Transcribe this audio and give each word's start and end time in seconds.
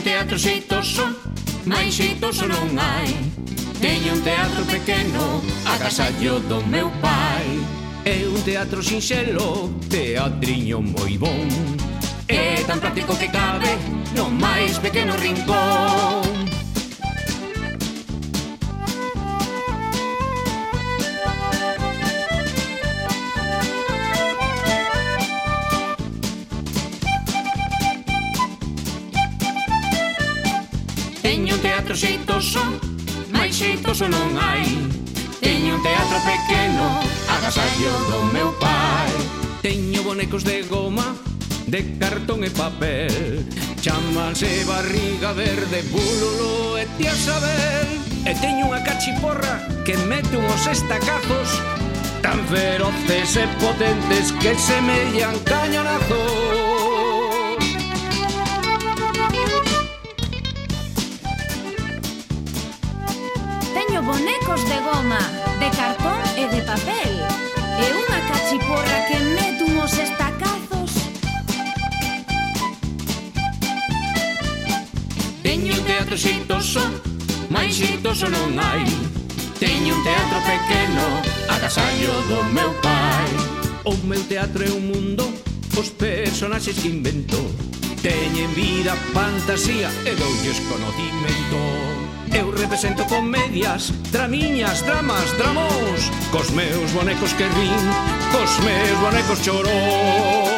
un 0.00 0.04
teatro 0.04 0.38
xeitoso, 0.38 1.04
máis 1.66 1.92
xeitoso 1.92 2.48
non 2.48 2.72
hai. 2.80 3.12
Teño 3.84 4.16
un 4.16 4.22
teatro 4.24 4.64
pequeno, 4.64 5.44
agasallo 5.68 6.40
do 6.48 6.64
meu 6.64 6.88
pai. 7.04 7.44
É 8.08 8.24
un 8.24 8.40
teatro 8.40 8.80
sinxelo, 8.80 9.68
teatriño 9.92 10.80
moi 10.80 11.20
bon. 11.20 11.44
É 12.28 12.64
tan 12.64 12.80
práctico 12.80 13.12
que 13.20 13.28
cabe 13.28 13.76
no 14.16 14.32
máis 14.32 14.80
pequeno 14.80 15.12
rincón. 15.20 16.09
Teño 31.40 31.54
un 31.54 31.62
teatro 31.62 31.96
xeitoso 31.96 32.60
máis 33.32 33.56
xeitoso 33.56 34.04
non 34.12 34.36
hai. 34.36 34.60
Teño 35.40 35.72
un 35.72 35.80
teatro 35.80 36.20
pequeno 36.20 37.00
Agasallo 37.32 37.92
do 38.12 38.18
meu 38.28 38.52
pai. 38.60 39.08
Teño 39.64 40.04
bonecos 40.04 40.44
de 40.44 40.60
goma 40.68 41.16
De 41.64 41.96
cartón 41.96 42.44
e 42.44 42.52
papel. 42.52 43.48
Chámanse 43.80 44.68
barriga 44.68 45.32
verde 45.32 45.80
bululo 45.88 46.76
e 46.76 46.84
tía 47.00 47.16
Sabel. 47.16 47.88
E 48.28 48.36
teño 48.36 48.68
unha 48.68 48.84
cachiporra 48.84 49.64
Que 49.88 49.96
mete 49.96 50.36
unhos 50.36 50.68
estacazos 50.68 51.56
Tan 52.20 52.36
feroces 52.52 53.40
e 53.40 53.48
potentes 53.56 54.28
Que 54.44 54.52
semellan 54.60 55.40
cañonazos. 55.48 56.29
bonecos 64.10 64.68
de 64.68 64.78
goma, 64.80 65.22
de 65.60 65.68
cartón 65.70 66.18
e 66.36 66.44
de 66.50 66.60
papel. 66.66 67.12
E 67.78 67.86
unha 67.94 68.20
cachiporra 68.26 68.98
que 69.06 69.18
mete 69.38 69.62
unhos 69.70 69.94
estacazos. 69.94 70.90
Teño 75.46 75.70
un 75.78 75.82
teatro 75.86 76.16
xeitoso, 76.18 76.82
máis 77.54 77.70
xeitoso 77.78 78.26
non 78.26 78.50
hai. 78.58 78.82
Teño 79.62 79.94
un 79.94 80.02
teatro 80.02 80.38
pequeno, 80.42 81.06
agasallo 81.46 82.12
do 82.26 82.38
meu 82.50 82.70
pai. 82.82 83.30
O 83.86 83.94
meu 84.10 84.22
teatro 84.26 84.66
é 84.66 84.72
un 84.74 84.90
mundo, 84.90 85.22
os 85.78 85.88
personaxes 85.94 86.74
que 86.82 86.90
invento. 86.90 87.38
Teñen 88.02 88.50
vida, 88.58 88.96
fantasía 89.14 89.88
e 90.02 90.12
doulles 90.18 90.58
conocimento 90.66 91.79
Eu 92.32 92.50
represento 92.50 93.04
comedias, 93.06 93.92
tramiñas, 94.12 94.82
dramas, 94.82 95.36
dramos 95.36 96.10
Cos 96.30 96.50
meus 96.50 96.92
bonecos 96.92 97.32
que 97.34 97.44
rin, 97.44 97.84
cos 98.32 98.58
meus 98.64 98.98
bonecos 99.00 99.42
chorón 99.42 100.50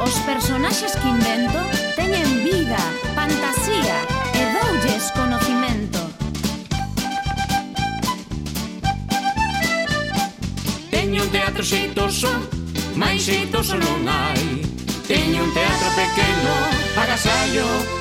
Os 0.00 0.14
personaxes 0.20 0.92
que 0.96 1.08
invento 1.08 1.58
teñen 1.96 2.44
vida. 2.44 2.78
un 11.26 11.32
teatro 11.32 11.62
xeitoso 11.64 12.30
Máis 12.94 13.26
xeitoso 13.26 13.74
non 13.76 14.06
hai. 14.08 14.62
Teño 15.10 15.42
un 15.42 15.52
teatro 15.52 15.88
pequeno 15.98 16.52
Agasallo 17.02 17.95